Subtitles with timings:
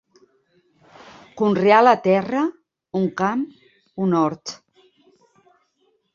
[1.41, 2.47] Conrear la terra,
[3.01, 3.45] un camp,
[4.07, 4.57] un hort.